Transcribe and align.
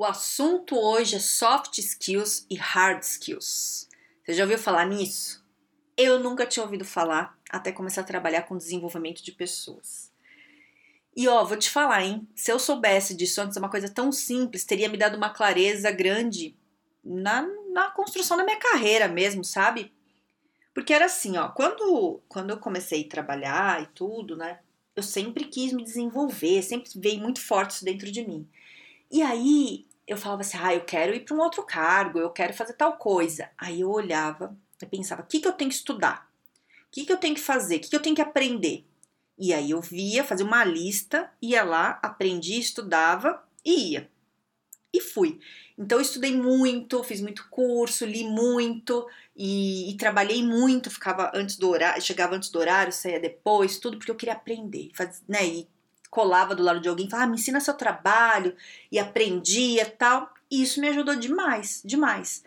O 0.00 0.04
assunto 0.06 0.78
hoje 0.78 1.16
é 1.16 1.18
soft 1.18 1.76
skills 1.76 2.46
e 2.48 2.56
hard 2.56 3.02
skills. 3.02 3.86
Você 4.24 4.32
já 4.32 4.44
ouviu 4.44 4.56
falar 4.56 4.86
nisso? 4.86 5.44
Eu 5.94 6.18
nunca 6.18 6.46
tinha 6.46 6.64
ouvido 6.64 6.86
falar 6.86 7.38
até 7.50 7.70
começar 7.70 8.00
a 8.00 8.04
trabalhar 8.04 8.44
com 8.44 8.56
desenvolvimento 8.56 9.22
de 9.22 9.30
pessoas. 9.30 10.10
E 11.14 11.28
ó, 11.28 11.44
vou 11.44 11.58
te 11.58 11.68
falar, 11.68 12.02
hein? 12.02 12.26
Se 12.34 12.50
eu 12.50 12.58
soubesse 12.58 13.14
disso 13.14 13.42
antes, 13.42 13.58
uma 13.58 13.68
coisa 13.68 13.90
tão 13.90 14.10
simples, 14.10 14.64
teria 14.64 14.88
me 14.88 14.96
dado 14.96 15.18
uma 15.18 15.28
clareza 15.28 15.90
grande 15.90 16.56
na, 17.04 17.46
na 17.70 17.90
construção 17.90 18.38
da 18.38 18.44
minha 18.44 18.58
carreira 18.58 19.06
mesmo, 19.06 19.44
sabe? 19.44 19.92
Porque 20.72 20.94
era 20.94 21.04
assim, 21.04 21.36
ó, 21.36 21.50
quando, 21.50 22.22
quando 22.26 22.48
eu 22.48 22.58
comecei 22.58 23.04
a 23.04 23.08
trabalhar 23.10 23.82
e 23.82 23.86
tudo, 23.88 24.34
né? 24.34 24.60
Eu 24.96 25.02
sempre 25.02 25.44
quis 25.44 25.74
me 25.74 25.84
desenvolver, 25.84 26.62
sempre 26.62 26.90
veio 26.96 27.20
muito 27.20 27.42
forte 27.42 27.72
isso 27.72 27.84
dentro 27.84 28.10
de 28.10 28.26
mim. 28.26 28.48
E 29.10 29.20
aí 29.20 29.89
eu 30.10 30.16
falava 30.16 30.40
assim, 30.40 30.58
ah, 30.60 30.74
eu 30.74 30.80
quero 30.80 31.14
ir 31.14 31.20
para 31.20 31.36
um 31.36 31.40
outro 31.40 31.62
cargo, 31.62 32.18
eu 32.18 32.30
quero 32.30 32.52
fazer 32.52 32.72
tal 32.72 32.94
coisa. 32.94 33.48
Aí 33.56 33.82
eu 33.82 33.88
olhava 33.88 34.56
e 34.82 34.84
pensava, 34.84 35.22
o 35.22 35.26
que, 35.26 35.38
que 35.38 35.46
eu 35.46 35.52
tenho 35.52 35.70
que 35.70 35.76
estudar? 35.76 36.28
O 36.88 36.90
que, 36.90 37.06
que 37.06 37.12
eu 37.12 37.16
tenho 37.16 37.36
que 37.36 37.40
fazer? 37.40 37.76
O 37.76 37.80
que, 37.80 37.90
que 37.90 37.94
eu 37.94 38.02
tenho 38.02 38.16
que 38.16 38.20
aprender? 38.20 38.84
E 39.38 39.54
aí 39.54 39.70
eu 39.70 39.80
via, 39.80 40.24
fazia 40.24 40.44
uma 40.44 40.64
lista, 40.64 41.30
ia 41.40 41.62
lá, 41.62 42.00
aprendia, 42.02 42.58
estudava 42.58 43.40
e 43.64 43.92
ia. 43.92 44.10
E 44.92 45.00
fui. 45.00 45.38
Então 45.78 45.98
eu 45.98 46.02
estudei 46.02 46.36
muito, 46.36 47.04
fiz 47.04 47.20
muito 47.20 47.48
curso, 47.48 48.04
li 48.04 48.24
muito 48.24 49.08
e, 49.36 49.92
e, 49.92 49.96
trabalhei 49.96 50.42
muito, 50.42 50.90
ficava 50.90 51.30
antes 51.32 51.56
do 51.56 51.68
horário, 51.68 52.02
chegava 52.02 52.34
antes 52.34 52.50
do 52.50 52.58
horário, 52.58 52.92
saía 52.92 53.20
depois, 53.20 53.78
tudo 53.78 53.96
porque 53.96 54.10
eu 54.10 54.16
queria 54.16 54.34
aprender, 54.34 54.90
faz, 54.92 55.22
né? 55.28 55.46
E 55.46 55.68
colava 56.10 56.54
do 56.54 56.62
lado 56.62 56.80
de 56.80 56.88
alguém, 56.88 57.08
falava, 57.08 57.28
ah, 57.28 57.30
me 57.30 57.36
ensina 57.36 57.60
seu 57.60 57.74
trabalho, 57.74 58.56
e 58.90 58.98
aprendia 58.98 59.86
tal. 59.86 60.32
E 60.50 60.62
isso 60.62 60.80
me 60.80 60.88
ajudou 60.88 61.14
demais, 61.14 61.80
demais. 61.84 62.42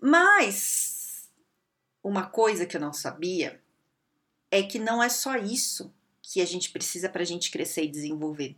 Mas 0.00 1.28
uma 2.02 2.26
coisa 2.26 2.66
que 2.66 2.76
eu 2.76 2.80
não 2.80 2.92
sabia 2.92 3.60
é 4.50 4.62
que 4.62 4.78
não 4.78 5.02
é 5.02 5.08
só 5.08 5.36
isso 5.36 5.92
que 6.22 6.40
a 6.40 6.46
gente 6.46 6.70
precisa 6.70 7.08
para 7.08 7.22
a 7.22 7.26
gente 7.26 7.50
crescer 7.50 7.84
e 7.84 7.90
desenvolver. 7.90 8.56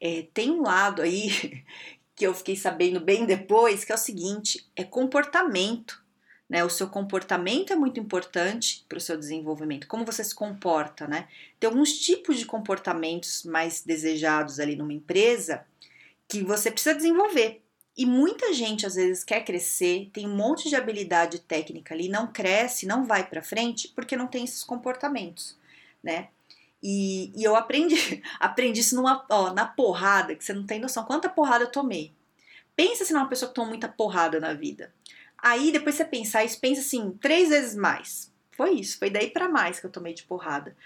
É, 0.00 0.26
tem 0.32 0.50
um 0.50 0.62
lado 0.62 1.02
aí 1.02 1.64
que 2.14 2.26
eu 2.26 2.34
fiquei 2.34 2.56
sabendo 2.56 3.00
bem 3.00 3.26
depois, 3.26 3.84
que 3.84 3.92
é 3.92 3.94
o 3.94 3.98
seguinte: 3.98 4.66
é 4.74 4.84
comportamento. 4.84 6.04
Né? 6.48 6.64
O 6.64 6.70
seu 6.70 6.88
comportamento 6.88 7.72
é 7.72 7.76
muito 7.76 7.98
importante 7.98 8.84
para 8.88 8.98
o 8.98 9.00
seu 9.00 9.16
desenvolvimento, 9.16 9.88
como 9.88 10.04
você 10.04 10.22
se 10.22 10.34
comporta, 10.34 11.08
né? 11.08 11.26
Tem 11.58 11.68
alguns 11.68 11.98
tipos 11.98 12.38
de 12.38 12.46
comportamentos 12.46 13.42
mais 13.44 13.82
desejados 13.82 14.60
ali 14.60 14.76
numa 14.76 14.92
empresa 14.92 15.66
que 16.28 16.42
você 16.44 16.70
precisa 16.70 16.94
desenvolver. 16.94 17.62
E 17.96 18.04
muita 18.04 18.52
gente 18.52 18.84
às 18.86 18.94
vezes 18.94 19.24
quer 19.24 19.44
crescer, 19.44 20.10
tem 20.12 20.26
um 20.26 20.36
monte 20.36 20.68
de 20.68 20.76
habilidade 20.76 21.40
técnica 21.40 21.94
ali, 21.94 22.08
não 22.08 22.26
cresce, 22.26 22.86
não 22.86 23.04
vai 23.04 23.26
para 23.26 23.42
frente 23.42 23.88
porque 23.88 24.16
não 24.16 24.26
tem 24.26 24.44
esses 24.44 24.62
comportamentos, 24.62 25.56
né? 26.02 26.28
E, 26.82 27.32
e 27.34 27.42
eu 27.42 27.56
aprendi, 27.56 28.22
aprendi 28.38 28.80
isso 28.80 28.94
numa, 28.94 29.24
ó, 29.30 29.52
na 29.52 29.66
porrada, 29.66 30.36
que 30.36 30.44
você 30.44 30.52
não 30.52 30.66
tem 30.66 30.78
noção 30.78 31.04
quanta 31.04 31.28
porrada 31.28 31.64
eu 31.64 31.72
tomei. 31.72 32.12
Pensa 32.76 33.04
se 33.04 33.12
não 33.12 33.20
é 33.20 33.22
uma 33.22 33.30
pessoa 33.30 33.48
que 33.48 33.54
toma 33.54 33.70
muita 33.70 33.88
porrada 33.88 34.38
na 34.38 34.52
vida. 34.52 34.92
Aí 35.46 35.70
depois 35.70 35.94
você 35.94 36.04
pensa, 36.04 36.40
aí 36.40 36.48
pensa 36.56 36.80
assim, 36.80 37.12
três 37.20 37.50
vezes 37.50 37.76
mais. 37.76 38.32
Foi 38.50 38.72
isso, 38.72 38.98
foi 38.98 39.10
daí 39.10 39.30
para 39.30 39.48
mais 39.48 39.78
que 39.78 39.86
eu 39.86 39.92
tomei 39.92 40.12
de 40.12 40.24
porrada. 40.24 40.76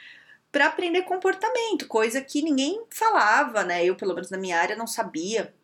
Para 0.52 0.66
aprender 0.66 1.00
comportamento, 1.02 1.88
coisa 1.88 2.20
que 2.20 2.42
ninguém 2.42 2.84
falava, 2.90 3.64
né? 3.64 3.82
Eu, 3.82 3.96
pelo 3.96 4.12
menos 4.12 4.28
na 4.28 4.36
minha 4.36 4.60
área, 4.60 4.76
não 4.76 4.86
sabia. 4.86 5.54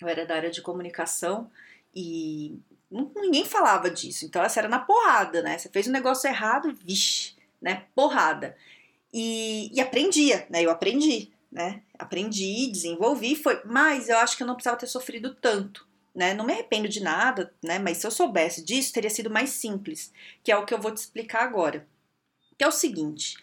Eu 0.00 0.08
era 0.08 0.26
da 0.26 0.34
área 0.34 0.50
de 0.50 0.60
comunicação 0.62 1.48
e 1.94 2.58
ninguém 2.90 3.44
falava 3.44 3.88
disso. 3.88 4.24
Então, 4.24 4.42
essa 4.42 4.58
era 4.58 4.68
na 4.68 4.80
porrada, 4.80 5.42
né? 5.42 5.56
Você 5.56 5.68
fez 5.68 5.86
um 5.86 5.92
negócio 5.92 6.28
errado, 6.28 6.74
vixe, 6.84 7.36
né? 7.62 7.84
Porrada. 7.94 8.56
E, 9.14 9.70
e 9.72 9.80
aprendia, 9.80 10.44
né? 10.50 10.60
Eu 10.60 10.72
aprendi, 10.72 11.30
né? 11.52 11.82
Aprendi, 11.96 12.66
desenvolvi, 12.66 13.36
foi. 13.36 13.62
Mas 13.64 14.08
eu 14.08 14.18
acho 14.18 14.36
que 14.36 14.42
eu 14.42 14.46
não 14.48 14.54
precisava 14.54 14.80
ter 14.80 14.88
sofrido 14.88 15.36
tanto 15.36 15.88
né? 16.14 16.34
Não 16.34 16.44
me 16.44 16.52
arrependo 16.52 16.88
de 16.88 17.02
nada, 17.02 17.52
né? 17.62 17.78
Mas 17.78 17.98
se 17.98 18.06
eu 18.06 18.10
soubesse 18.10 18.64
disso, 18.64 18.92
teria 18.92 19.10
sido 19.10 19.30
mais 19.30 19.50
simples, 19.50 20.12
que 20.42 20.50
é 20.50 20.56
o 20.56 20.64
que 20.64 20.74
eu 20.74 20.80
vou 20.80 20.92
te 20.92 20.98
explicar 20.98 21.42
agora. 21.42 21.86
Que 22.58 22.64
é 22.64 22.68
o 22.68 22.72
seguinte: 22.72 23.36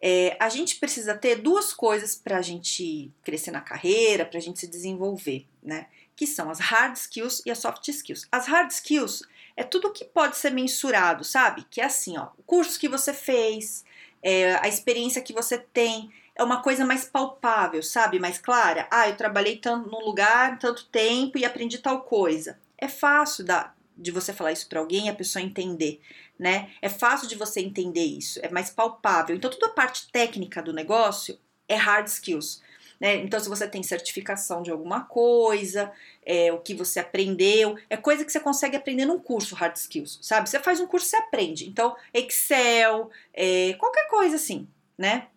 é, 0.00 0.36
a 0.40 0.48
gente 0.48 0.76
precisa 0.76 1.14
ter 1.14 1.36
duas 1.36 1.72
coisas 1.72 2.14
para 2.14 2.38
a 2.38 2.42
gente 2.42 3.12
crescer 3.22 3.50
na 3.50 3.60
carreira, 3.60 4.24
para 4.24 4.38
a 4.38 4.42
gente 4.42 4.60
se 4.60 4.66
desenvolver, 4.66 5.46
né? 5.62 5.86
Que 6.14 6.26
são 6.26 6.50
as 6.50 6.58
hard 6.58 6.96
skills 6.96 7.42
e 7.46 7.50
as 7.50 7.58
soft 7.58 7.86
skills. 7.88 8.26
As 8.30 8.46
hard 8.46 8.70
skills 8.70 9.22
é 9.56 9.64
tudo 9.64 9.92
que 9.92 10.04
pode 10.04 10.36
ser 10.36 10.50
mensurado, 10.50 11.24
sabe? 11.24 11.64
Que 11.70 11.80
é 11.80 11.84
assim, 11.84 12.16
ó, 12.16 12.28
o 12.38 12.42
curso 12.44 12.78
que 12.78 12.88
você 12.88 13.12
fez, 13.12 13.84
é, 14.22 14.54
a 14.56 14.68
experiência 14.68 15.22
que 15.22 15.32
você 15.32 15.58
tem, 15.58 16.10
é 16.38 16.42
uma 16.42 16.62
coisa 16.62 16.86
mais 16.86 17.04
palpável, 17.04 17.82
sabe? 17.82 18.20
Mais 18.20 18.38
clara. 18.38 18.86
Ah, 18.90 19.08
eu 19.08 19.16
trabalhei 19.16 19.56
tanto 19.56 19.90
num 19.90 20.04
lugar 20.04 20.58
tanto 20.58 20.86
tempo 20.86 21.36
e 21.36 21.44
aprendi 21.44 21.78
tal 21.78 22.02
coisa. 22.02 22.58
É 22.78 22.86
fácil 22.86 23.44
da, 23.44 23.74
de 23.96 24.12
você 24.12 24.32
falar 24.32 24.52
isso 24.52 24.68
para 24.68 24.78
alguém 24.78 25.06
e 25.06 25.10
a 25.10 25.14
pessoa 25.14 25.42
entender, 25.42 26.00
né? 26.38 26.70
É 26.80 26.88
fácil 26.88 27.28
de 27.28 27.34
você 27.34 27.60
entender 27.60 28.04
isso, 28.04 28.38
é 28.40 28.48
mais 28.48 28.70
palpável. 28.70 29.34
Então, 29.34 29.50
toda 29.50 29.66
a 29.66 29.74
parte 29.74 30.08
técnica 30.12 30.62
do 30.62 30.72
negócio 30.72 31.36
é 31.68 31.74
hard 31.74 32.06
skills. 32.06 32.62
Né? 33.00 33.16
Então, 33.16 33.38
se 33.38 33.48
você 33.48 33.66
tem 33.68 33.82
certificação 33.82 34.62
de 34.62 34.70
alguma 34.70 35.04
coisa, 35.04 35.92
é, 36.24 36.52
o 36.52 36.58
que 36.58 36.74
você 36.74 36.98
aprendeu, 37.00 37.76
é 37.88 37.96
coisa 37.96 38.24
que 38.24 38.30
você 38.30 38.40
consegue 38.40 38.76
aprender 38.76 39.06
num 39.06 39.20
curso 39.20 39.54
hard 39.54 39.76
skills, 39.76 40.18
sabe? 40.22 40.48
Você 40.48 40.58
faz 40.58 40.80
um 40.80 40.86
curso, 40.86 41.06
você 41.06 41.16
aprende. 41.16 41.68
Então, 41.68 41.96
Excel, 42.12 43.10
é, 43.32 43.74
qualquer 43.74 44.08
coisa 44.08 44.36
assim, 44.36 44.68
né? 44.96 45.28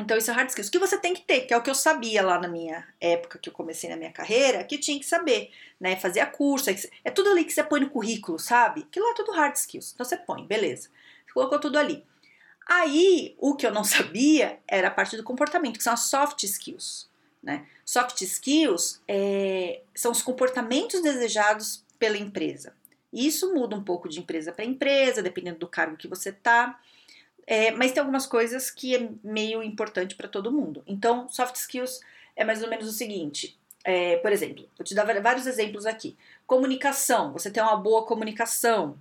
Então, 0.00 0.16
isso 0.16 0.30
é 0.30 0.34
hard 0.34 0.48
skills. 0.48 0.68
O 0.68 0.70
que 0.72 0.78
você 0.78 0.98
tem 0.98 1.14
que 1.14 1.22
ter, 1.22 1.42
que 1.42 1.54
é 1.54 1.56
o 1.56 1.62
que 1.62 1.70
eu 1.70 1.74
sabia 1.74 2.22
lá 2.22 2.38
na 2.38 2.48
minha 2.48 2.86
época 3.00 3.38
que 3.38 3.48
eu 3.48 3.52
comecei 3.52 3.88
na 3.90 3.96
minha 3.96 4.10
carreira, 4.10 4.64
que 4.64 4.78
tinha 4.78 4.98
que 4.98 5.06
saber, 5.06 5.50
né? 5.78 5.96
Fazer 5.96 6.20
a 6.20 6.26
curso, 6.26 6.70
é 7.04 7.10
tudo 7.10 7.30
ali 7.30 7.44
que 7.44 7.52
você 7.52 7.62
põe 7.62 7.80
no 7.80 7.90
currículo, 7.90 8.38
sabe? 8.38 8.82
Aquilo 8.82 9.04
lá 9.04 9.12
é 9.12 9.14
tudo 9.14 9.32
hard 9.32 9.54
skills. 9.54 9.92
Então, 9.94 10.04
você 10.04 10.16
põe, 10.16 10.46
beleza. 10.46 10.88
Você 11.26 11.32
colocou 11.34 11.60
tudo 11.60 11.78
ali. 11.78 12.04
Aí, 12.66 13.34
o 13.38 13.54
que 13.56 13.66
eu 13.66 13.72
não 13.72 13.84
sabia 13.84 14.58
era 14.66 14.88
a 14.88 14.90
parte 14.90 15.16
do 15.16 15.24
comportamento, 15.24 15.76
que 15.76 15.84
são 15.84 15.92
as 15.92 16.00
soft 16.00 16.42
skills, 16.44 17.08
né? 17.42 17.66
Soft 17.84 18.20
skills 18.20 19.02
é, 19.08 19.82
são 19.94 20.12
os 20.12 20.22
comportamentos 20.22 21.02
desejados 21.02 21.84
pela 21.98 22.16
empresa. 22.16 22.74
Isso 23.12 23.52
muda 23.52 23.74
um 23.74 23.82
pouco 23.82 24.08
de 24.08 24.20
empresa 24.20 24.52
para 24.52 24.64
empresa, 24.64 25.22
dependendo 25.22 25.58
do 25.58 25.66
cargo 25.66 25.96
que 25.96 26.06
você 26.06 26.30
tá. 26.30 26.80
É, 27.50 27.72
mas 27.72 27.90
tem 27.90 28.00
algumas 28.00 28.26
coisas 28.26 28.70
que 28.70 28.94
é 28.94 29.08
meio 29.24 29.60
importante 29.60 30.14
para 30.14 30.28
todo 30.28 30.52
mundo. 30.52 30.84
Então, 30.86 31.28
soft 31.28 31.56
skills 31.56 31.98
é 32.36 32.44
mais 32.44 32.62
ou 32.62 32.70
menos 32.70 32.88
o 32.88 32.92
seguinte: 32.92 33.58
é, 33.82 34.18
por 34.18 34.30
exemplo, 34.30 34.68
vou 34.78 34.84
te 34.84 34.94
dar 34.94 35.04
vários 35.20 35.48
exemplos 35.48 35.84
aqui. 35.84 36.16
Comunicação, 36.46 37.32
você 37.32 37.50
tem 37.50 37.60
uma 37.60 37.74
boa 37.74 38.06
comunicação, 38.06 38.96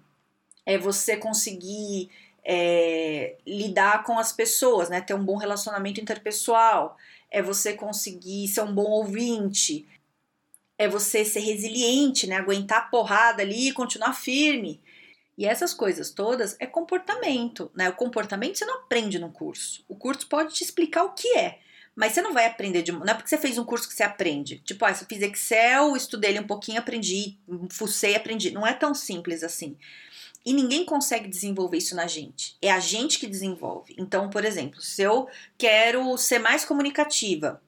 é 0.65 0.79
você 0.79 1.15
conseguir 1.15 2.09
é, 2.43 3.35
lidar 3.45 4.03
com 4.03 4.17
as 4.17 4.31
pessoas, 4.33 4.89
né? 4.89 4.99
Ter 4.99 5.13
um 5.13 5.23
bom 5.23 5.37
relacionamento 5.37 6.01
interpessoal, 6.01 6.97
é 7.29 7.43
você 7.43 7.73
conseguir 7.73 8.47
ser 8.47 8.61
um 8.61 8.73
bom 8.73 8.89
ouvinte, 8.89 9.87
é 10.75 10.87
você 10.87 11.23
ser 11.23 11.41
resiliente, 11.41 12.25
né? 12.25 12.37
Aguentar 12.37 12.79
a 12.79 12.89
porrada 12.89 13.43
ali 13.43 13.69
e 13.69 13.73
continuar 13.73 14.13
firme. 14.13 14.81
E 15.39 15.45
essas 15.45 15.73
coisas 15.73 16.11
todas 16.11 16.57
é 16.59 16.65
comportamento, 16.65 17.71
né? 17.73 17.87
O 17.87 17.95
comportamento 17.95 18.57
você 18.57 18.65
não 18.65 18.79
aprende 18.79 19.17
no 19.17 19.31
curso. 19.31 19.85
O 19.87 19.95
curso 19.95 20.27
pode 20.27 20.53
te 20.53 20.65
explicar 20.65 21.05
o 21.05 21.13
que 21.13 21.29
é, 21.37 21.59
mas 21.95 22.11
você 22.11 22.21
não 22.21 22.33
vai 22.33 22.45
aprender 22.45 22.81
de. 22.81 22.91
Não 22.91 23.05
é 23.05 23.13
porque 23.13 23.29
você 23.29 23.37
fez 23.37 23.57
um 23.57 23.63
curso 23.63 23.87
que 23.87 23.93
você 23.93 24.03
aprende. 24.03 24.59
Tipo, 24.65 24.83
ah, 24.83 24.89
eu 24.89 24.95
fiz 24.95 25.21
Excel, 25.21 25.95
estudei 25.95 26.31
ele 26.31 26.41
um 26.41 26.47
pouquinho, 26.47 26.79
aprendi, 26.79 27.37
fucei, 27.71 28.17
aprendi. 28.17 28.51
Não 28.51 28.67
é 28.67 28.73
tão 28.73 28.93
simples 28.93 29.41
assim. 29.41 29.77
E 30.45 30.51
ninguém 30.51 30.83
consegue 30.83 31.29
desenvolver 31.29 31.77
isso 31.77 31.95
na 31.95 32.05
gente. 32.05 32.57
É 32.61 32.69
a 32.69 32.81
gente 32.81 33.17
que 33.17 33.25
desenvolve. 33.25 33.95
Então, 33.97 34.29
por 34.29 34.43
exemplo, 34.43 34.81
se 34.81 35.01
eu 35.01 35.29
quero 35.57 36.17
ser 36.17 36.39
mais 36.39 36.65
comunicativa, 36.65 37.61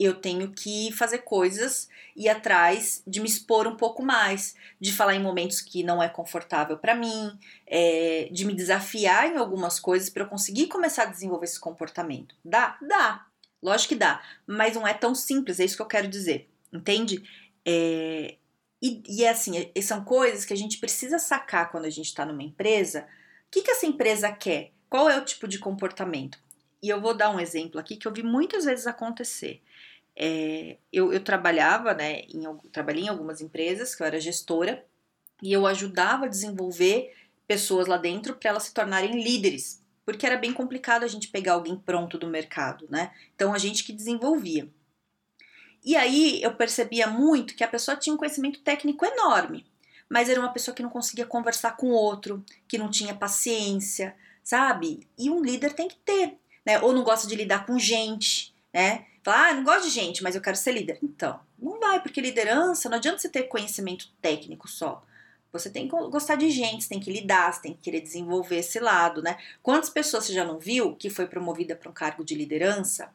eu 0.00 0.14
tenho 0.14 0.50
que 0.50 0.90
fazer 0.92 1.18
coisas 1.18 1.86
e 2.16 2.26
atrás 2.26 3.02
de 3.06 3.20
me 3.20 3.28
expor 3.28 3.66
um 3.66 3.76
pouco 3.76 4.02
mais, 4.02 4.54
de 4.80 4.90
falar 4.92 5.14
em 5.14 5.22
momentos 5.22 5.60
que 5.60 5.82
não 5.82 6.02
é 6.02 6.08
confortável 6.08 6.78
para 6.78 6.94
mim, 6.94 7.38
é, 7.66 8.30
de 8.32 8.46
me 8.46 8.54
desafiar 8.54 9.30
em 9.30 9.36
algumas 9.36 9.78
coisas 9.78 10.08
para 10.08 10.22
eu 10.22 10.28
conseguir 10.28 10.68
começar 10.68 11.02
a 11.02 11.10
desenvolver 11.10 11.44
esse 11.44 11.60
comportamento. 11.60 12.34
Dá? 12.42 12.78
Dá. 12.80 13.26
Lógico 13.62 13.90
que 13.90 14.00
dá, 14.00 14.22
mas 14.46 14.74
não 14.74 14.88
é 14.88 14.94
tão 14.94 15.14
simples, 15.14 15.60
é 15.60 15.66
isso 15.66 15.76
que 15.76 15.82
eu 15.82 15.86
quero 15.86 16.08
dizer, 16.08 16.48
entende? 16.72 17.22
É, 17.62 18.36
e, 18.80 19.02
e 19.06 19.24
é 19.24 19.28
assim, 19.28 19.70
são 19.82 20.02
coisas 20.02 20.46
que 20.46 20.54
a 20.54 20.56
gente 20.56 20.78
precisa 20.78 21.18
sacar 21.18 21.70
quando 21.70 21.84
a 21.84 21.90
gente 21.90 22.06
está 22.06 22.24
numa 22.24 22.42
empresa. 22.42 23.02
O 23.02 23.50
que, 23.50 23.60
que 23.60 23.70
essa 23.70 23.84
empresa 23.84 24.32
quer? 24.32 24.72
Qual 24.88 25.10
é 25.10 25.18
o 25.18 25.24
tipo 25.26 25.46
de 25.46 25.58
comportamento? 25.58 26.38
E 26.82 26.88
eu 26.88 27.02
vou 27.02 27.12
dar 27.12 27.28
um 27.28 27.38
exemplo 27.38 27.78
aqui 27.78 27.96
que 27.96 28.08
eu 28.08 28.12
vi 28.12 28.22
muitas 28.22 28.64
vezes 28.64 28.86
acontecer. 28.86 29.60
É, 30.16 30.76
eu, 30.92 31.12
eu, 31.12 31.20
trabalhava, 31.22 31.94
né, 31.94 32.22
em, 32.22 32.42
trabalhei 32.70 33.04
em 33.04 33.08
algumas 33.08 33.40
empresas, 33.40 33.94
que 33.94 34.02
eu 34.02 34.06
era 34.06 34.20
gestora, 34.20 34.84
e 35.42 35.52
eu 35.52 35.66
ajudava 35.66 36.26
a 36.26 36.28
desenvolver 36.28 37.14
pessoas 37.46 37.86
lá 37.86 37.96
dentro 37.96 38.34
para 38.36 38.50
elas 38.50 38.64
se 38.64 38.74
tornarem 38.74 39.22
líderes, 39.22 39.82
porque 40.04 40.26
era 40.26 40.36
bem 40.36 40.52
complicado 40.52 41.04
a 41.04 41.08
gente 41.08 41.28
pegar 41.28 41.54
alguém 41.54 41.76
pronto 41.76 42.18
do 42.18 42.26
mercado, 42.26 42.86
né? 42.90 43.12
Então 43.34 43.52
a 43.52 43.58
gente 43.58 43.82
que 43.82 43.92
desenvolvia. 43.92 44.68
E 45.84 45.96
aí 45.96 46.42
eu 46.42 46.54
percebia 46.54 47.06
muito 47.06 47.54
que 47.54 47.64
a 47.64 47.68
pessoa 47.68 47.96
tinha 47.96 48.14
um 48.14 48.18
conhecimento 48.18 48.60
técnico 48.60 49.04
enorme, 49.04 49.66
mas 50.08 50.28
era 50.28 50.40
uma 50.40 50.52
pessoa 50.52 50.74
que 50.74 50.82
não 50.82 50.90
conseguia 50.90 51.24
conversar 51.24 51.76
com 51.76 51.88
outro, 51.90 52.44
que 52.68 52.76
não 52.76 52.90
tinha 52.90 53.14
paciência, 53.14 54.14
sabe? 54.44 55.08
E 55.16 55.30
um 55.30 55.42
líder 55.42 55.72
tem 55.72 55.88
que 55.88 55.96
ter, 56.04 56.36
né? 56.66 56.80
Ou 56.80 56.92
não 56.92 57.02
gosta 57.02 57.26
de 57.26 57.34
lidar 57.34 57.64
com 57.64 57.78
gente, 57.78 58.54
né? 58.72 59.06
Ah, 59.26 59.52
não 59.52 59.64
gosto 59.64 59.84
de 59.84 59.90
gente, 59.90 60.22
mas 60.22 60.34
eu 60.34 60.40
quero 60.40 60.56
ser 60.56 60.72
líder. 60.72 60.98
Então, 61.02 61.40
não 61.58 61.78
vai, 61.78 62.00
porque 62.02 62.20
liderança 62.20 62.88
não 62.88 62.96
adianta 62.96 63.18
você 63.18 63.28
ter 63.28 63.44
conhecimento 63.44 64.08
técnico 64.20 64.68
só. 64.68 65.04
Você 65.52 65.68
tem 65.68 65.88
que 65.88 65.96
gostar 66.08 66.36
de 66.36 66.48
gente, 66.48 66.84
você 66.84 66.90
tem 66.90 67.00
que 67.00 67.12
lidar, 67.12 67.52
você 67.52 67.62
tem 67.62 67.74
que 67.74 67.80
querer 67.80 68.00
desenvolver 68.00 68.58
esse 68.58 68.78
lado, 68.78 69.20
né? 69.20 69.36
Quantas 69.62 69.90
pessoas 69.90 70.24
você 70.24 70.32
já 70.32 70.44
não 70.44 70.58
viu 70.58 70.94
que 70.94 71.10
foi 71.10 71.26
promovida 71.26 71.74
para 71.74 71.90
um 71.90 71.92
cargo 71.92 72.24
de 72.24 72.34
liderança 72.34 73.12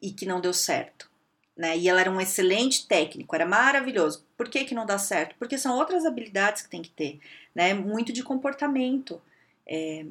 e 0.00 0.12
que 0.12 0.26
não 0.26 0.40
deu 0.40 0.52
certo? 0.52 1.10
Né? 1.56 1.76
E 1.76 1.88
ela 1.88 2.00
era 2.00 2.10
um 2.10 2.20
excelente 2.20 2.86
técnico, 2.86 3.34
era 3.34 3.46
maravilhoso. 3.46 4.24
Por 4.36 4.48
que, 4.48 4.64
que 4.64 4.74
não 4.74 4.86
dá 4.86 4.98
certo? 4.98 5.34
Porque 5.38 5.58
são 5.58 5.76
outras 5.76 6.04
habilidades 6.04 6.62
que 6.62 6.68
tem 6.68 6.82
que 6.82 6.90
ter, 6.90 7.20
né? 7.54 7.74
Muito 7.74 8.12
de 8.12 8.22
comportamento. 8.22 9.20
É, 9.66 10.04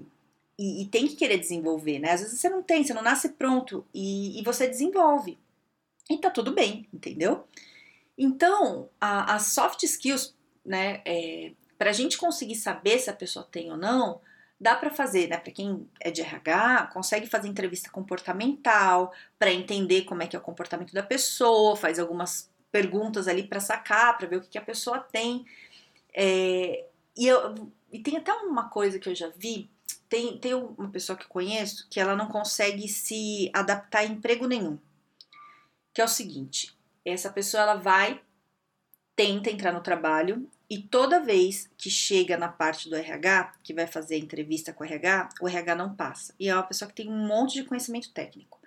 e, 0.57 0.81
e, 0.83 0.85
tem 0.87 1.07
que 1.07 1.15
querer 1.15 1.37
desenvolver, 1.37 1.99
né? 1.99 2.11
Às 2.11 2.21
vezes 2.21 2.39
você 2.39 2.49
não 2.49 2.63
tem, 2.63 2.83
você 2.83 2.93
não 2.93 3.03
nasce 3.03 3.29
pronto 3.29 3.85
e, 3.93 4.39
e 4.39 4.43
você 4.43 4.67
desenvolve. 4.67 5.37
E 6.09 6.17
tá 6.17 6.29
tudo 6.29 6.53
bem, 6.53 6.87
entendeu? 6.93 7.45
Então, 8.17 8.89
as 8.99 9.53
soft 9.53 9.83
skills, 9.83 10.33
né, 10.65 11.01
é, 11.05 11.51
para 11.77 11.91
a 11.91 11.93
gente 11.93 12.17
conseguir 12.17 12.55
saber 12.55 12.97
se 12.99 13.09
a 13.09 13.13
pessoa 13.13 13.47
tem 13.51 13.69
ou 13.71 13.77
não, 13.77 14.19
dá 14.59 14.75
para 14.75 14.89
fazer, 14.89 15.27
né? 15.27 15.37
Para 15.37 15.51
quem 15.51 15.87
é 16.01 16.09
de 16.09 16.21
RH, 16.21 16.89
consegue 16.93 17.27
fazer 17.27 17.47
entrevista 17.47 17.91
comportamental 17.91 19.13
para 19.37 19.53
entender 19.53 20.03
como 20.03 20.23
é 20.23 20.27
que 20.27 20.35
é 20.35 20.39
o 20.39 20.41
comportamento 20.41 20.93
da 20.93 21.03
pessoa, 21.03 21.75
faz 21.75 21.99
algumas 21.99 22.49
perguntas 22.71 23.27
ali 23.27 23.43
para 23.43 23.59
sacar, 23.59 24.17
para 24.17 24.27
ver 24.27 24.37
o 24.37 24.41
que, 24.41 24.49
que, 24.49 24.57
a 24.57 24.61
pessoa 24.61 24.99
tem. 24.99 25.45
É, 26.13 26.85
e, 27.15 27.27
eu, 27.27 27.71
e 27.91 27.99
tem 27.99 28.17
até 28.17 28.33
uma 28.33 28.69
coisa 28.69 28.97
que 28.97 29.07
eu 29.07 29.15
já 29.15 29.29
vi 29.29 29.69
tem, 30.09 30.37
tem 30.37 30.53
uma 30.53 30.89
pessoa 30.89 31.17
que 31.17 31.25
eu 31.25 31.29
conheço 31.29 31.87
que 31.89 31.99
ela 31.99 32.15
não 32.15 32.27
consegue 32.27 32.87
se 32.87 33.49
adaptar 33.53 33.99
a 33.99 34.05
emprego 34.05 34.47
nenhum. 34.47 34.77
Que 35.93 36.01
é 36.01 36.05
o 36.05 36.07
seguinte, 36.07 36.77
essa 37.03 37.29
pessoa 37.29 37.63
ela 37.63 37.75
vai, 37.75 38.21
tenta 39.15 39.49
entrar 39.49 39.71
no 39.71 39.81
trabalho 39.81 40.49
e 40.69 40.79
toda 40.79 41.21
vez 41.21 41.69
que 41.77 41.89
chega 41.89 42.37
na 42.37 42.49
parte 42.49 42.89
do 42.89 42.95
RH, 42.95 43.53
que 43.63 43.73
vai 43.73 43.87
fazer 43.87 44.15
a 44.15 44.19
entrevista 44.19 44.73
com 44.73 44.83
o 44.83 44.87
RH, 44.87 45.29
o 45.41 45.47
RH 45.47 45.75
não 45.75 45.95
passa. 45.95 46.33
E 46.39 46.49
é 46.49 46.53
uma 46.53 46.63
pessoa 46.63 46.89
que 46.89 46.95
tem 46.95 47.09
um 47.09 47.27
monte 47.27 47.53
de 47.53 47.63
conhecimento 47.63 48.11
técnico. 48.11 48.59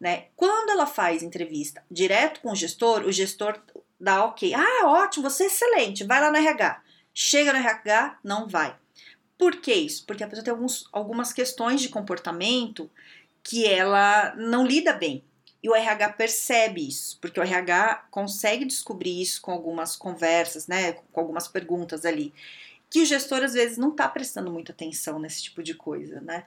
Né? 0.00 0.26
Quando 0.34 0.70
ela 0.70 0.86
faz 0.86 1.22
entrevista 1.22 1.84
direto 1.90 2.40
com 2.40 2.50
o 2.50 2.56
gestor, 2.56 3.02
o 3.04 3.12
gestor 3.12 3.60
dá 4.00 4.24
ok. 4.24 4.52
Ah, 4.54 4.86
ótimo, 4.86 5.30
você 5.30 5.44
é 5.44 5.46
excelente, 5.46 6.04
vai 6.04 6.20
lá 6.20 6.30
no 6.30 6.38
RH. 6.38 6.82
Chega 7.14 7.52
no 7.52 7.58
RH, 7.58 8.18
não 8.24 8.48
vai. 8.48 8.74
Por 9.42 9.56
que 9.56 9.74
isso? 9.74 10.06
Porque 10.06 10.22
a 10.22 10.28
pessoa 10.28 10.44
tem 10.44 10.52
alguns, 10.52 10.88
algumas 10.92 11.32
questões 11.32 11.80
de 11.80 11.88
comportamento 11.88 12.88
que 13.42 13.66
ela 13.66 14.32
não 14.36 14.64
lida 14.64 14.92
bem. 14.92 15.24
E 15.60 15.68
o 15.68 15.74
RH 15.74 16.10
percebe 16.10 16.86
isso, 16.86 17.18
porque 17.20 17.40
o 17.40 17.42
RH 17.42 18.06
consegue 18.08 18.64
descobrir 18.64 19.20
isso 19.20 19.42
com 19.42 19.50
algumas 19.50 19.96
conversas, 19.96 20.68
né, 20.68 20.92
com 20.92 21.20
algumas 21.20 21.48
perguntas 21.48 22.04
ali, 22.04 22.32
que 22.88 23.02
o 23.02 23.04
gestor 23.04 23.42
às 23.42 23.52
vezes 23.52 23.76
não 23.76 23.90
está 23.90 24.08
prestando 24.08 24.48
muita 24.48 24.70
atenção 24.70 25.18
nesse 25.18 25.42
tipo 25.42 25.60
de 25.60 25.74
coisa, 25.74 26.20
né? 26.20 26.44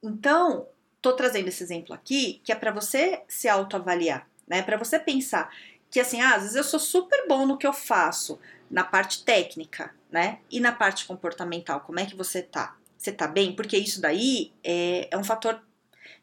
Então, 0.00 0.68
tô 1.02 1.14
trazendo 1.14 1.48
esse 1.48 1.64
exemplo 1.64 1.92
aqui, 1.92 2.40
que 2.44 2.52
é 2.52 2.54
para 2.54 2.70
você 2.70 3.22
se 3.26 3.48
autoavaliar, 3.48 4.24
né? 4.46 4.62
Para 4.62 4.76
você 4.76 5.00
pensar 5.00 5.52
que 5.90 5.98
assim, 5.98 6.20
ah, 6.20 6.36
às 6.36 6.42
vezes 6.42 6.56
eu 6.56 6.62
sou 6.62 6.78
super 6.78 7.26
bom 7.26 7.44
no 7.44 7.58
que 7.58 7.66
eu 7.66 7.72
faço, 7.72 8.38
na 8.70 8.84
parte 8.84 9.24
técnica, 9.24 9.92
né? 10.16 10.38
E 10.50 10.60
na 10.60 10.72
parte 10.72 11.04
comportamental, 11.04 11.80
como 11.80 12.00
é 12.00 12.06
que 12.06 12.16
você 12.16 12.40
tá? 12.40 12.74
Você 12.96 13.12
tá 13.12 13.28
bem? 13.28 13.54
Porque 13.54 13.76
isso 13.76 14.00
daí 14.00 14.50
é, 14.64 15.08
é 15.10 15.18
um 15.18 15.22
fator 15.22 15.60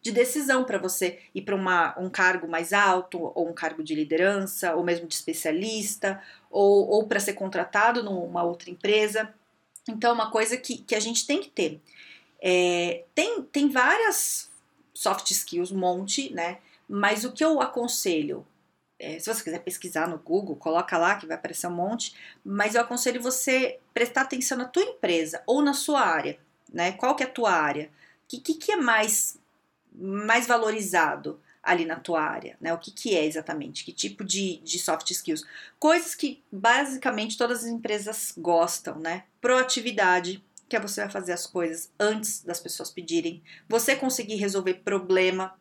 de 0.01 0.11
decisão 0.11 0.63
para 0.63 0.79
você 0.79 1.19
ir 1.35 1.43
para 1.43 1.55
um 1.99 2.09
cargo 2.09 2.47
mais 2.47 2.73
alto, 2.73 3.31
ou 3.35 3.47
um 3.47 3.53
cargo 3.53 3.83
de 3.83 3.93
liderança, 3.93 4.73
ou 4.73 4.83
mesmo 4.83 5.05
de 5.05 5.13
especialista, 5.13 6.19
ou, 6.49 6.89
ou 6.89 7.07
para 7.07 7.19
ser 7.19 7.33
contratado 7.33 8.01
numa 8.01 8.41
outra 8.41 8.71
empresa. 8.71 9.31
Então, 9.87 10.09
é 10.09 10.13
uma 10.13 10.31
coisa 10.31 10.57
que, 10.57 10.79
que 10.79 10.95
a 10.95 10.99
gente 10.99 11.27
tem 11.27 11.39
que 11.39 11.51
ter. 11.51 11.79
É, 12.41 13.03
tem, 13.13 13.43
tem 13.43 13.69
várias 13.69 14.49
soft 14.91 15.29
skills, 15.29 15.71
um 15.71 15.77
monte, 15.77 16.33
né? 16.33 16.57
Mas 16.89 17.23
o 17.23 17.31
que 17.31 17.45
eu 17.45 17.61
aconselho 17.61 18.43
é, 18.99 19.19
se 19.19 19.33
você 19.33 19.43
quiser 19.43 19.59
pesquisar 19.59 20.07
no 20.07 20.17
Google, 20.17 20.55
coloca 20.55 20.97
lá 20.97 21.15
que 21.15 21.25
vai 21.25 21.35
aparecer 21.35 21.67
um 21.67 21.75
monte, 21.75 22.15
mas 22.43 22.75
eu 22.75 22.81
aconselho 22.81 23.21
você 23.21 23.79
prestar 23.93 24.21
atenção 24.21 24.57
na 24.57 24.65
tua 24.65 24.83
empresa 24.83 25.43
ou 25.45 25.61
na 25.61 25.73
sua 25.73 26.01
área, 26.01 26.39
né? 26.71 26.93
Qual 26.93 27.15
que 27.15 27.23
é 27.23 27.25
a 27.25 27.29
tua 27.29 27.51
área? 27.51 27.85
O 27.85 28.27
que, 28.27 28.39
que, 28.39 28.53
que, 28.55 28.71
é 28.71 28.75
mais, 28.75 29.37
mais 29.93 30.47
valorizado 30.47 31.39
ali 31.61 31.85
na 31.85 31.97
tua 31.97 32.21
área, 32.21 32.57
né? 32.59 32.73
O 32.73 32.77
que, 32.77 32.91
que 32.91 33.15
é 33.15 33.25
exatamente? 33.25 33.83
Que 33.83 33.91
tipo 33.91 34.23
de, 34.23 34.57
de 34.57 34.79
soft 34.79 35.09
skills? 35.11 35.45
Coisas 35.79 36.15
que 36.15 36.41
basicamente 36.51 37.37
todas 37.37 37.63
as 37.63 37.69
empresas 37.69 38.33
gostam, 38.37 38.99
né? 38.99 39.23
Proatividade, 39.41 40.43
que 40.69 40.75
é 40.75 40.79
você 40.79 41.01
vai 41.01 41.09
fazer 41.09 41.33
as 41.33 41.45
coisas 41.45 41.91
antes 41.99 42.41
das 42.41 42.59
pessoas 42.59 42.89
pedirem, 42.89 43.43
você 43.67 43.95
conseguir 43.95 44.35
resolver 44.35 44.75
problema 44.75 45.53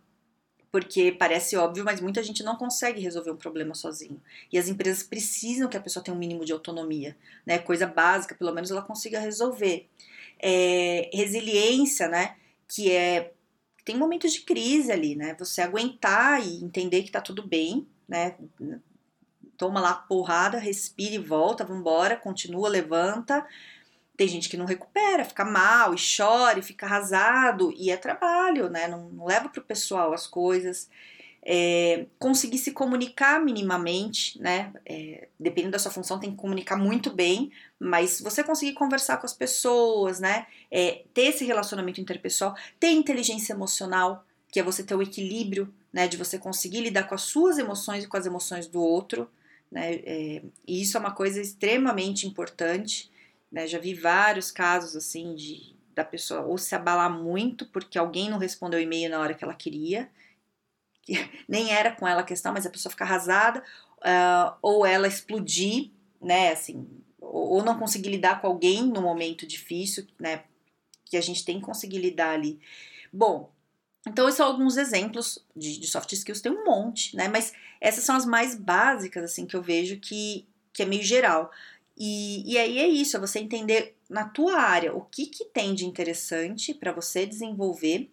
porque 0.73 1.13
parece 1.13 1.55
óbvio, 1.55 1.85
mas 1.85 2.01
muita 2.01 2.23
gente 2.23 2.43
não 2.43 2.57
consegue 2.57 2.99
resolver 2.99 3.31
um 3.31 3.37
problema 3.37 3.75
sozinho. 3.75 4.19
E 4.51 4.57
as 4.57 4.69
empresas 4.69 5.03
precisam 5.03 5.69
que 5.69 5.77
a 5.77 5.81
pessoa 5.81 6.03
tenha 6.03 6.17
um 6.17 6.19
mínimo 6.19 6.47
de 6.47 6.53
autonomia, 6.53 7.15
né? 7.45 7.59
Coisa 7.59 7.87
básica, 7.87 8.35
pelo 8.35 8.55
menos 8.55 8.71
ela 8.71 8.81
consiga 8.81 9.21
resolver. 9.21 9.87
É, 10.39 11.11
resiliência, 11.13 12.09
né? 12.09 12.37
Que 12.67 12.91
é 12.91 13.33
tem 13.85 13.99
momentos 13.99 14.33
de 14.33 14.41
crise 14.43 14.91
ali, 14.91 15.15
né? 15.15 15.37
Você 15.39 15.61
aguentar 15.61 16.41
e 16.43 16.65
entender 16.65 17.03
que 17.03 17.11
tá 17.11 17.21
tudo 17.21 17.47
bem, 17.47 17.87
né? 18.09 18.37
Toma 19.59 19.79
lá 19.79 19.91
a 19.91 19.95
porrada, 19.95 20.59
respira 20.59 21.17
e 21.17 21.19
volta, 21.19 21.65
vambora, 21.65 22.17
continua, 22.17 22.69
levanta 22.71 23.47
tem 24.23 24.29
gente 24.29 24.49
que 24.49 24.57
não 24.57 24.67
recupera, 24.67 25.25
fica 25.25 25.45
mal 25.45 25.93
e 25.93 25.97
chora 25.99 26.61
e 26.61 26.63
fica 26.63 26.87
arrasado, 26.87 27.75
e 27.77 27.91
é 27.91 27.97
trabalho, 27.97 28.71
né? 28.71 28.87
Não, 28.87 29.09
não 29.11 29.25
leva 29.27 29.49
para 29.49 29.61
o 29.61 29.65
pessoal 29.65 30.13
as 30.13 30.29
coisas. 30.29 30.89
É, 31.45 32.07
conseguir 32.21 32.59
se 32.59 32.71
comunicar 32.71 33.41
minimamente, 33.45 34.41
né? 34.41 34.73
É, 34.87 35.27
dependendo 35.41 35.73
da 35.73 35.81
sua 35.81 35.91
função, 35.91 36.21
tem 36.21 36.31
que 36.31 36.37
comunicar 36.37 36.77
muito 36.77 37.11
bem, 37.11 37.51
mas 37.81 38.21
você 38.21 38.45
conseguir 38.45 38.75
conversar 38.75 39.17
com 39.17 39.27
as 39.27 39.33
pessoas, 39.33 40.21
né? 40.21 40.47
É, 40.71 41.03
ter 41.13 41.23
esse 41.23 41.45
relacionamento 41.45 42.01
interpessoal, 42.01 42.55
ter 42.79 42.93
inteligência 42.93 43.55
emocional, 43.55 44.25
que 44.53 44.61
é 44.61 44.63
você 44.63 44.85
ter 44.85 44.95
o 44.95 45.03
equilíbrio, 45.03 45.75
né? 45.93 46.07
De 46.07 46.17
você 46.17 46.39
conseguir 46.39 46.81
lidar 46.81 47.09
com 47.09 47.17
as 47.17 47.23
suas 47.23 47.59
emoções 47.59 48.05
e 48.05 48.07
com 48.07 48.17
as 48.17 48.25
emoções 48.25 48.69
do 48.69 48.81
outro, 48.81 49.29
né? 49.69 49.95
É, 49.95 50.43
e 50.65 50.81
isso 50.81 50.97
é 50.97 51.01
uma 51.01 51.11
coisa 51.11 51.41
extremamente 51.41 52.25
importante. 52.25 53.11
Né? 53.53 53.67
Já 53.67 53.79
vi 53.79 53.95
vários 53.95 54.51
casos 54.51 54.97
assim 54.97 55.35
de 55.35 55.73
da 55.95 56.03
pessoa 56.03 56.41
ou 56.41 56.57
se 56.57 56.75
abalar 56.75 57.11
muito 57.13 57.67
porque 57.67 57.99
alguém 57.99 58.31
não 58.31 58.39
respondeu 58.39 58.81
o 58.81 58.83
e-mail 58.83 59.11
na 59.11 59.21
hora 59.21 59.35
que 59.35 59.45
ela 59.45 59.55
queria, 59.55 60.11
que 61.03 61.13
nem 61.47 61.71
era 61.71 61.93
com 61.93 62.09
ela 62.09 62.23
a 62.23 62.25
questão, 62.25 62.53
mas 62.53 62.65
a 62.65 62.71
pessoa 62.71 62.91
ficar 62.91 63.05
arrasada, 63.05 63.63
uh, 63.99 64.57
ou 64.63 64.87
ela 64.87 65.07
explodir, 65.07 65.91
né? 66.21 66.53
Assim, 66.53 66.89
ou, 67.21 67.63
não 67.63 67.79
conseguir 67.79 68.11
lidar 68.11 68.41
com 68.41 68.47
alguém 68.47 68.85
no 68.85 69.03
momento 69.03 69.47
difícil, 69.47 70.07
né? 70.19 70.45
Que 71.05 71.17
a 71.17 71.21
gente 71.21 71.45
tem 71.45 71.59
que 71.59 71.67
conseguir 71.67 71.99
lidar 71.99 72.31
ali. 72.31 72.61
Bom, 73.13 73.53
Então, 74.07 74.27
esses 74.27 74.39
são 74.39 74.47
alguns 74.47 74.77
exemplos 74.77 75.39
de, 75.55 75.79
de, 75.79 75.87
soft 75.87 76.11
skills, 76.13 76.41
tem 76.41 76.51
um 76.51 76.65
monte, 76.65 77.15
né? 77.15 77.29
Mas 77.29 77.53
essas 77.81 78.03
são 78.03 78.17
as 78.17 78.27
mais 78.27 78.57
básicas, 78.57 79.23
assim, 79.23 79.47
que 79.47 79.55
eu 79.55 79.63
vejo 79.63 80.01
que, 80.01 80.47
que 80.73 80.83
é 80.83 80.87
meio 80.87 81.05
geral. 81.05 81.51
E, 82.05 82.43
e 82.53 82.59
aí 82.59 82.81
é 82.81 82.89
isso, 82.89 83.17
é 83.17 83.21
você 83.21 83.39
entender 83.39 83.95
na 84.11 84.25
tua 84.25 84.61
área 84.61 84.93
o 84.93 85.03
que, 85.03 85.25
que 85.25 85.45
tem 85.45 85.73
de 85.73 85.87
interessante 85.87 86.75
para 86.75 86.91
você 86.91 87.25
desenvolver 87.25 88.11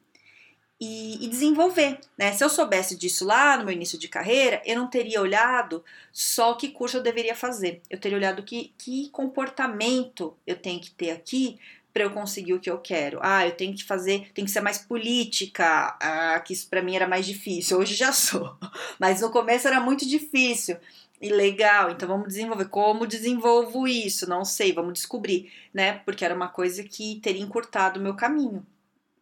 e, 0.79 1.25
e, 1.25 1.27
desenvolver, 1.27 1.99
né? 2.15 2.31
Se 2.33 2.43
eu 2.43 2.49
soubesse 2.49 2.95
disso 2.95 3.25
lá 3.25 3.57
no 3.57 3.65
meu 3.65 3.73
início 3.73 3.97
de 3.97 4.07
carreira, 4.07 4.61
eu 4.63 4.77
não 4.77 4.87
teria 4.87 5.19
olhado 5.19 5.83
só 6.13 6.53
que 6.53 6.69
curso 6.69 6.97
eu 6.97 7.01
deveria 7.01 7.33
fazer. 7.35 7.81
Eu 7.89 7.99
teria 7.99 8.15
olhado 8.15 8.43
que, 8.43 8.75
que 8.77 9.09
comportamento 9.09 10.37
eu 10.45 10.55
tenho 10.55 10.79
que 10.79 10.91
ter 10.91 11.09
aqui 11.09 11.57
para 11.99 12.05
eu 12.05 12.11
conseguir 12.11 12.53
o 12.53 12.61
que 12.61 12.71
eu 12.71 12.77
quero. 12.77 13.19
Ah, 13.21 13.45
eu 13.45 13.51
tenho 13.51 13.75
que 13.75 13.83
fazer, 13.83 14.31
tem 14.33 14.45
que 14.45 14.51
ser 14.51 14.61
mais 14.61 14.77
política, 14.77 15.97
ah, 15.99 16.39
que 16.39 16.53
isso 16.53 16.69
para 16.69 16.81
mim 16.81 16.95
era 16.95 17.05
mais 17.05 17.25
difícil. 17.25 17.77
Hoje 17.77 17.93
já 17.93 18.13
sou, 18.15 18.57
mas 18.97 19.19
no 19.19 19.29
começo 19.29 19.67
era 19.67 19.81
muito 19.81 20.07
difícil. 20.07 20.77
E 21.21 21.27
legal, 21.27 21.91
então 21.91 22.07
vamos 22.07 22.29
desenvolver. 22.29 22.69
Como 22.69 23.05
desenvolvo 23.05 23.85
isso? 23.85 24.29
Não 24.29 24.45
sei, 24.45 24.71
vamos 24.71 24.93
descobrir, 24.93 25.51
né? 25.73 25.99
Porque 26.05 26.23
era 26.23 26.33
uma 26.33 26.47
coisa 26.47 26.81
que 26.85 27.19
teria 27.19 27.41
encurtado 27.41 27.99
o 27.99 28.03
meu 28.03 28.15
caminho, 28.15 28.65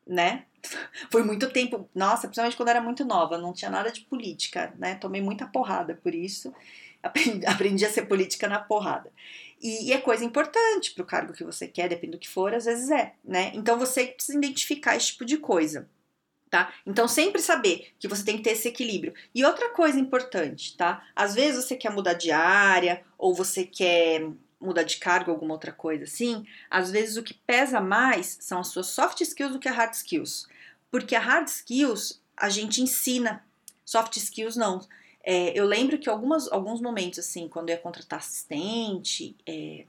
né? 0.06 0.46
Foi 1.10 1.24
muito 1.24 1.50
tempo, 1.50 1.90
nossa, 1.96 2.28
principalmente 2.28 2.56
quando 2.56 2.70
era 2.70 2.82
muito 2.82 3.04
nova, 3.04 3.40
não 3.40 3.54
tinha 3.54 3.72
nada 3.72 3.92
de 3.92 4.02
política, 4.02 4.72
né? 4.78 4.94
Tomei 4.94 5.20
muita 5.20 5.48
porrada 5.48 5.96
por 5.96 6.14
isso. 6.14 6.54
Aprendi, 7.02 7.44
aprendi 7.48 7.86
a 7.86 7.90
ser 7.90 8.04
política 8.04 8.48
na 8.48 8.60
porrada. 8.60 9.12
E, 9.62 9.90
e 9.90 9.94
é 9.94 10.00
coisa 10.00 10.24
importante 10.24 10.92
para 10.92 11.04
o 11.04 11.08
cargo 11.08 11.34
que 11.34 11.44
você 11.44 11.68
quer, 11.68 11.90
depende 11.90 12.14
do 12.14 12.20
que 12.20 12.30
for, 12.30 12.54
às 12.54 12.66
vezes 12.66 12.90
é, 12.92 13.14
né? 13.24 13.52
Então 13.54 13.78
você 13.78 14.08
precisa 14.08 14.38
identificar 14.38 14.96
esse 14.96 15.08
tipo 15.08 15.26
de 15.26 15.38
coisa. 15.38 15.90
Tá? 16.50 16.74
Então 16.86 17.10
sempre 17.10 17.42
saber 17.42 17.94
que 18.00 18.08
você 18.08 18.24
tem 18.24 18.38
que 18.38 18.44
ter 18.44 18.52
esse 18.52 18.70
equilíbrio. 18.70 19.14
E 19.36 19.44
outra 19.44 19.70
coisa 19.72 20.00
importante, 20.00 20.78
tá? 20.78 21.06
Às 21.14 21.36
vezes 21.36 21.66
você 21.66 21.76
quer 21.76 21.92
mudar 21.92 22.14
de 22.14 22.32
área 22.32 23.04
ou 23.18 23.34
você 23.34 23.66
quer 23.66 24.26
mudar 24.60 24.84
de 24.84 24.98
cargo, 24.98 25.30
alguma 25.30 25.54
outra 25.54 25.74
coisa 25.74 26.06
assim. 26.06 26.46
Às 26.70 26.90
vezes 26.90 27.18
o 27.18 27.24
que 27.24 27.34
pesa 27.34 27.82
mais 27.82 28.38
são 28.40 28.60
as 28.60 28.68
suas 28.68 28.88
soft 28.88 29.20
skills 29.22 29.52
do 29.52 29.60
que 29.60 29.68
a 29.68 29.74
hard 29.74 29.94
skills. 29.94 30.48
Porque 30.90 31.16
a 31.16 31.20
hard 31.20 31.48
skills 31.48 32.22
a 32.36 32.50
gente 32.50 32.82
ensina, 32.82 33.44
soft 33.84 34.16
skills 34.16 34.56
não. 34.56 34.80
É, 35.30 35.52
eu 35.54 35.66
lembro 35.66 35.98
que 35.98 36.10
algumas, 36.10 36.50
alguns 36.50 36.80
momentos, 36.80 37.20
assim, 37.20 37.50
quando 37.50 37.68
eu 37.68 37.76
ia 37.76 37.82
contratar 37.82 38.20
assistente, 38.20 39.36
é, 39.46 39.84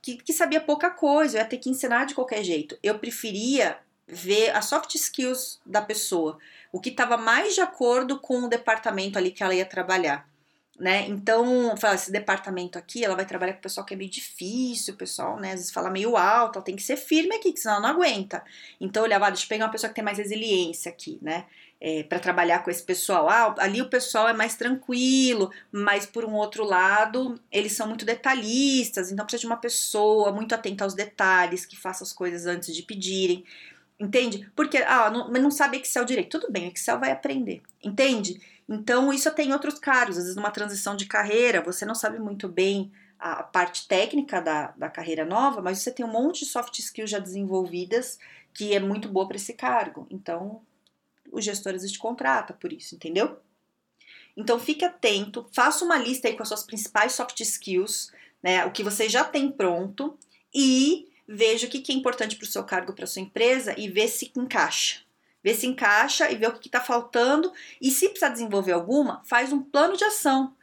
que, 0.00 0.16
que 0.16 0.32
sabia 0.32 0.62
pouca 0.62 0.88
coisa, 0.88 1.36
eu 1.36 1.42
ia 1.42 1.46
ter 1.46 1.58
que 1.58 1.68
ensinar 1.68 2.06
de 2.06 2.14
qualquer 2.14 2.42
jeito. 2.42 2.78
Eu 2.82 2.98
preferia 2.98 3.76
ver 4.06 4.48
as 4.56 4.64
soft 4.64 4.94
skills 4.94 5.60
da 5.66 5.82
pessoa, 5.82 6.38
o 6.72 6.80
que 6.80 6.88
estava 6.88 7.18
mais 7.18 7.54
de 7.54 7.60
acordo 7.60 8.18
com 8.18 8.44
o 8.44 8.48
departamento 8.48 9.18
ali 9.18 9.30
que 9.30 9.42
ela 9.42 9.54
ia 9.54 9.66
trabalhar. 9.66 10.26
Né? 10.80 11.06
Então, 11.08 11.76
fala, 11.76 11.94
esse 11.94 12.10
departamento 12.10 12.78
aqui, 12.78 13.04
ela 13.04 13.14
vai 13.14 13.26
trabalhar 13.26 13.52
com 13.52 13.58
o 13.58 13.62
pessoal 13.62 13.84
que 13.84 13.92
é 13.92 13.96
meio 13.96 14.10
difícil, 14.10 14.94
o 14.94 14.96
pessoal, 14.96 15.38
né, 15.38 15.48
às 15.48 15.56
vezes 15.56 15.70
fala 15.70 15.90
meio 15.90 16.16
alto, 16.16 16.56
ela 16.56 16.64
tem 16.64 16.76
que 16.76 16.82
ser 16.82 16.96
firme 16.96 17.34
aqui, 17.34 17.52
que 17.52 17.60
senão 17.60 17.74
ela 17.76 17.88
não 17.88 17.96
aguenta. 17.96 18.42
Então, 18.80 19.02
olha, 19.02 19.18
ah, 19.18 19.28
deixa 19.28 19.44
eu 19.44 19.48
pegar 19.48 19.66
uma 19.66 19.72
pessoa 19.72 19.88
que 19.88 19.96
tem 19.96 20.04
mais 20.04 20.16
resiliência 20.16 20.90
aqui, 20.90 21.18
né? 21.20 21.44
É, 21.80 22.02
para 22.02 22.18
trabalhar 22.18 22.62
com 22.64 22.70
esse 22.70 22.82
pessoal. 22.82 23.28
Ah, 23.28 23.54
ali 23.58 23.80
o 23.80 23.88
pessoal 23.88 24.28
é 24.28 24.32
mais 24.32 24.56
tranquilo, 24.56 25.50
mas 25.70 26.06
por 26.06 26.24
um 26.24 26.34
outro 26.34 26.64
lado, 26.64 27.40
eles 27.50 27.72
são 27.72 27.86
muito 27.86 28.04
detalhistas, 28.04 29.12
então 29.12 29.24
precisa 29.24 29.42
de 29.42 29.46
uma 29.46 29.56
pessoa 29.56 30.32
muito 30.32 30.54
atenta 30.54 30.84
aos 30.84 30.94
detalhes, 30.94 31.66
que 31.66 31.76
faça 31.76 32.04
as 32.04 32.12
coisas 32.12 32.46
antes 32.46 32.74
de 32.74 32.82
pedirem. 32.82 33.44
Entende? 34.00 34.48
Porque, 34.54 34.78
ah, 34.78 35.10
não, 35.10 35.28
não 35.28 35.50
sabe 35.50 35.78
Excel 35.78 36.04
direito. 36.04 36.38
Tudo 36.38 36.52
bem, 36.52 36.68
Excel 36.68 37.00
vai 37.00 37.10
aprender. 37.10 37.62
Entende? 37.82 38.40
Então, 38.68 39.12
isso 39.12 39.30
tem 39.32 39.52
outros 39.52 39.78
cargos. 39.78 40.16
Às 40.16 40.24
vezes, 40.24 40.36
numa 40.36 40.52
transição 40.52 40.94
de 40.94 41.06
carreira, 41.06 41.60
você 41.62 41.84
não 41.84 41.94
sabe 41.94 42.18
muito 42.20 42.48
bem 42.48 42.92
a 43.18 43.42
parte 43.42 43.88
técnica 43.88 44.40
da, 44.40 44.72
da 44.76 44.88
carreira 44.88 45.24
nova, 45.24 45.60
mas 45.60 45.80
você 45.80 45.90
tem 45.90 46.06
um 46.06 46.12
monte 46.12 46.44
de 46.44 46.50
soft 46.50 46.78
skills 46.78 47.10
já 47.10 47.18
desenvolvidas 47.18 48.18
que 48.54 48.74
é 48.74 48.80
muito 48.80 49.08
boa 49.08 49.26
para 49.26 49.36
esse 49.36 49.52
cargo. 49.54 50.06
Então, 50.10 50.60
os 51.32 51.44
gestores 51.44 51.90
te 51.90 51.98
contrata 51.98 52.52
por 52.52 52.72
isso, 52.72 52.94
entendeu? 52.94 53.38
Então 54.36 54.58
fique 54.58 54.84
atento, 54.84 55.46
faça 55.52 55.84
uma 55.84 55.98
lista 55.98 56.28
aí 56.28 56.36
com 56.36 56.42
as 56.42 56.48
suas 56.48 56.62
principais 56.62 57.12
soft 57.12 57.40
skills, 57.40 58.12
né, 58.42 58.64
o 58.64 58.70
que 58.70 58.84
você 58.84 59.08
já 59.08 59.24
tem 59.24 59.50
pronto 59.50 60.16
e 60.54 61.08
veja 61.26 61.66
o 61.66 61.70
que 61.70 61.92
é 61.92 61.94
importante 61.94 62.36
para 62.36 62.44
o 62.44 62.48
seu 62.48 62.64
cargo, 62.64 62.92
para 62.92 63.06
sua 63.06 63.22
empresa 63.22 63.74
e 63.76 63.88
vê 63.88 64.06
se 64.06 64.30
encaixa. 64.36 65.02
Vê 65.42 65.54
se 65.54 65.66
encaixa 65.66 66.30
e 66.30 66.36
vê 66.36 66.46
o 66.46 66.52
que 66.52 66.68
está 66.68 66.80
faltando 66.80 67.52
e 67.80 67.90
se 67.90 68.08
precisar 68.08 68.30
desenvolver 68.30 68.72
alguma, 68.72 69.22
faz 69.24 69.52
um 69.52 69.62
plano 69.62 69.96
de 69.96 70.04
ação. 70.04 70.54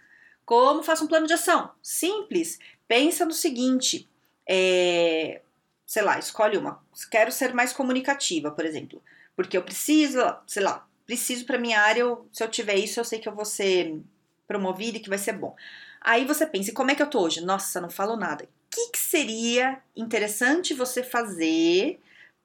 Como 0.45 0.83
faça 0.83 1.03
um 1.03 1.07
plano 1.07 1.27
de 1.27 1.33
ação? 1.33 1.71
Simples. 1.81 2.59
Pensa 2.87 3.25
no 3.25 3.33
seguinte, 3.33 4.07
é, 4.47 5.41
sei 5.85 6.03
lá, 6.03 6.19
escolhe 6.19 6.57
uma. 6.57 6.83
Quero 7.09 7.31
ser 7.31 7.53
mais 7.53 7.73
comunicativa, 7.73 8.51
por 8.51 8.65
exemplo. 8.65 9.01
Porque 9.35 9.57
eu 9.57 9.63
preciso, 9.63 10.19
sei 10.47 10.63
lá, 10.63 10.87
preciso 11.05 11.45
para 11.45 11.57
minha 11.57 11.79
área, 11.79 12.01
eu, 12.01 12.27
se 12.31 12.43
eu 12.43 12.49
tiver 12.49 12.75
isso, 12.75 12.99
eu 12.99 13.05
sei 13.05 13.19
que 13.19 13.27
eu 13.27 13.35
vou 13.35 13.45
ser 13.45 14.01
promovida 14.47 14.97
e 14.97 14.99
que 14.99 15.09
vai 15.09 15.17
ser 15.17 15.33
bom. 15.33 15.55
Aí 16.01 16.25
você 16.25 16.45
pensa, 16.45 16.71
como 16.73 16.91
é 16.91 16.95
que 16.95 17.01
eu 17.01 17.09
tô 17.09 17.21
hoje? 17.21 17.41
Nossa, 17.41 17.81
não 17.81 17.89
falo 17.89 18.15
nada. 18.15 18.45
O 18.45 18.47
que, 18.69 18.91
que 18.91 18.97
seria 18.97 19.81
interessante 19.95 20.73
você 20.73 21.03
fazer 21.03 21.99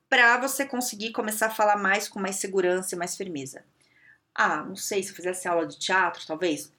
para 0.08 0.38
você 0.38 0.64
conseguir 0.66 1.12
começar 1.12 1.46
a 1.46 1.50
falar 1.50 1.76
mais 1.76 2.08
com 2.08 2.18
mais 2.20 2.36
segurança 2.36 2.94
e 2.94 2.98
mais 2.98 3.16
firmeza? 3.16 3.64
Ah, 4.34 4.62
não 4.62 4.76
sei, 4.76 5.02
se 5.02 5.10
eu 5.10 5.16
fizesse 5.16 5.46
aula 5.48 5.66
de 5.66 5.78
teatro, 5.78 6.26
talvez. 6.26 6.72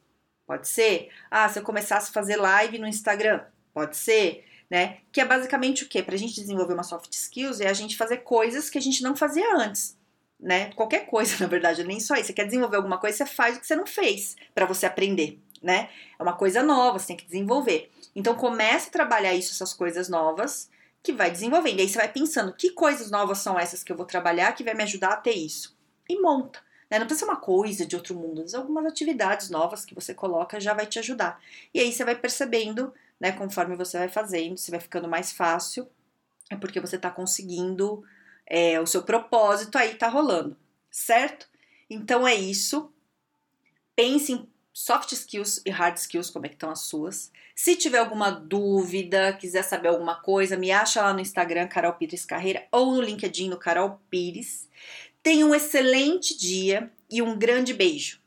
Pode 0.45 0.67
ser. 0.67 1.09
Ah, 1.29 1.47
se 1.49 1.59
eu 1.59 1.63
começasse 1.63 2.09
a 2.09 2.13
fazer 2.13 2.37
live 2.37 2.79
no 2.79 2.87
Instagram. 2.87 3.43
Pode 3.73 3.95
ser 3.95 4.45
né? 4.69 4.99
Que 5.11 5.19
é 5.19 5.25
basicamente 5.25 5.83
o 5.83 5.89
que? 5.89 6.01
Para 6.01 6.15
a 6.15 6.17
gente 6.17 6.33
desenvolver 6.33 6.73
uma 6.73 6.83
soft 6.83 7.11
skills 7.11 7.59
é 7.59 7.67
a 7.67 7.73
gente 7.73 7.97
fazer 7.97 8.19
coisas 8.19 8.69
que 8.69 8.77
a 8.77 8.81
gente 8.81 9.03
não 9.03 9.17
fazia 9.17 9.53
antes 9.57 9.99
né? 10.41 10.71
Qualquer 10.73 11.05
coisa, 11.05 11.35
na 11.39 11.47
verdade, 11.47 11.83
nem 11.83 11.99
só 11.99 12.15
isso. 12.15 12.27
Você 12.27 12.33
quer 12.33 12.45
desenvolver 12.45 12.77
alguma 12.77 12.97
coisa, 12.97 13.17
você 13.17 13.25
faz 13.25 13.57
o 13.57 13.59
que 13.59 13.67
você 13.67 13.75
não 13.75 13.85
fez 13.85 14.35
para 14.53 14.65
você 14.65 14.85
aprender, 14.85 15.39
né? 15.61 15.89
É 16.17 16.23
uma 16.23 16.33
coisa 16.33 16.63
nova, 16.63 16.97
você 16.97 17.07
tem 17.07 17.17
que 17.17 17.25
desenvolver. 17.25 17.91
Então 18.15 18.35
comece 18.35 18.89
a 18.89 18.91
trabalhar 18.91 19.33
isso, 19.33 19.53
essas 19.53 19.73
coisas 19.73 20.09
novas, 20.09 20.69
que 21.03 21.13
vai 21.13 21.31
desenvolvendo. 21.31 21.79
E 21.79 21.81
aí 21.81 21.89
você 21.89 21.97
vai 21.97 22.11
pensando, 22.11 22.53
que 22.53 22.71
coisas 22.71 23.11
novas 23.11 23.37
são 23.39 23.59
essas 23.59 23.83
que 23.83 23.91
eu 23.91 23.97
vou 23.97 24.05
trabalhar 24.05 24.53
que 24.53 24.63
vai 24.63 24.73
me 24.73 24.83
ajudar 24.83 25.13
a 25.13 25.17
ter 25.17 25.33
isso? 25.33 25.77
E 26.09 26.19
monta. 26.19 26.59
Né? 26.89 26.99
Não 26.99 27.05
precisa 27.05 27.25
ser 27.25 27.31
uma 27.31 27.39
coisa 27.39 27.85
de 27.85 27.95
outro 27.95 28.13
mundo, 28.13 28.41
mas 28.41 28.53
algumas 28.53 28.85
atividades 28.85 29.49
novas 29.49 29.85
que 29.85 29.95
você 29.95 30.13
coloca 30.13 30.59
já 30.59 30.73
vai 30.73 30.85
te 30.85 30.99
ajudar. 30.99 31.39
E 31.73 31.79
aí 31.79 31.91
você 31.91 32.03
vai 32.03 32.15
percebendo, 32.15 32.93
né, 33.19 33.31
conforme 33.31 33.77
você 33.77 33.97
vai 33.97 34.09
fazendo, 34.09 34.57
você 34.57 34.71
vai 34.71 34.79
ficando 34.79 35.07
mais 35.07 35.31
fácil, 35.31 35.87
é 36.49 36.55
porque 36.57 36.81
você 36.81 36.97
está 36.97 37.09
conseguindo 37.09 38.03
é, 38.53 38.77
o 38.81 38.85
seu 38.85 39.01
propósito 39.01 39.77
aí 39.77 39.95
tá 39.95 40.09
rolando, 40.09 40.57
certo? 40.91 41.47
Então 41.89 42.27
é 42.27 42.35
isso. 42.35 42.91
Pense 43.95 44.33
em 44.33 44.49
soft 44.73 45.13
skills 45.13 45.61
e 45.65 45.69
hard 45.69 45.95
skills, 45.95 46.29
como 46.29 46.45
é 46.45 46.49
que 46.49 46.55
estão 46.55 46.69
as 46.69 46.81
suas. 46.81 47.31
Se 47.55 47.77
tiver 47.77 47.99
alguma 47.99 48.29
dúvida, 48.29 49.31
quiser 49.31 49.63
saber 49.63 49.87
alguma 49.87 50.15
coisa, 50.15 50.57
me 50.57 50.69
acha 50.69 51.01
lá 51.01 51.13
no 51.13 51.21
Instagram, 51.21 51.67
Carol 51.69 51.93
Pires 51.93 52.25
Carreira, 52.25 52.67
ou 52.73 52.93
no 52.93 53.01
LinkedIn, 53.01 53.47
no 53.47 53.57
Carol 53.57 54.01
Pires. 54.09 54.67
Tenha 55.23 55.45
um 55.45 55.55
excelente 55.55 56.37
dia 56.37 56.91
e 57.09 57.21
um 57.21 57.39
grande 57.39 57.73
beijo. 57.73 58.19